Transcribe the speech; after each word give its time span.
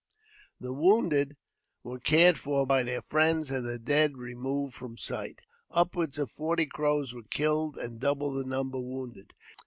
The 0.59 0.73
wounded 0.73 1.37
were 1.83 1.99
cared 1.99 2.39
for 2.39 2.65
by 2.65 2.81
their 2.81 3.03
friends, 3.03 3.51
and 3.51 3.63
the 3.67 3.77
dead 3.77 4.17
removed 4.17 4.73
from 4.73 4.97
sight. 4.97 5.41
Upward 5.69 6.17
of 6.17 6.31
forty 6.31 6.65
Crows 6.65 7.13
were 7.13 7.21
killed, 7.29 7.77
and 7.77 7.99
double 7.99 8.33
the 8.33 8.43
number 8.43 8.79
wounded. 8.79 9.31